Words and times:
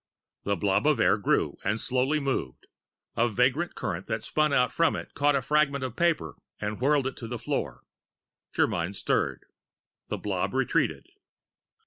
The 0.45 0.55
blob 0.57 0.87
of 0.87 0.99
air 0.99 1.15
grew 1.19 1.59
and 1.63 1.79
slowly 1.79 2.19
moved. 2.19 2.65
A 3.15 3.29
vagrant 3.29 3.75
current 3.75 4.07
that 4.07 4.23
spun 4.23 4.51
out 4.51 4.71
from 4.73 4.95
it 4.95 5.13
caught 5.13 5.35
a 5.35 5.43
fragment 5.43 5.83
of 5.83 5.95
paper 5.95 6.37
and 6.59 6.81
whirled 6.81 7.05
it 7.05 7.15
to 7.17 7.27
the 7.27 7.37
floor. 7.37 7.83
Germyn 8.51 8.95
stirred. 8.95 9.45
The 10.07 10.17
blob 10.17 10.55
retreated. 10.55 11.05